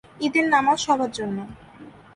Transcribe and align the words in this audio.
ঈদের 0.21 0.45
নামাজ 0.49 0.77
সবার 0.79 1.11
জন্য। 1.11 1.37